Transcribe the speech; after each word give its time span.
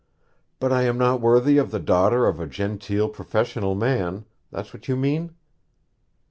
'But 0.59 0.73
I 0.73 0.81
am 0.85 0.97
not 0.97 1.21
worthy 1.21 1.59
of 1.59 1.69
the 1.69 1.77
daughter 1.79 2.25
of 2.25 2.39
a 2.39 2.47
genteel 2.47 3.07
professional 3.09 3.75
man 3.75 4.25
that's 4.49 4.73
what 4.73 4.87
you 4.87 4.95
mean?' 4.95 5.35